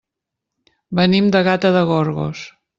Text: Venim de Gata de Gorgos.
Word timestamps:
Venim 1.01 1.29
de 1.37 1.45
Gata 1.51 1.73
de 1.79 1.87
Gorgos. 1.93 2.45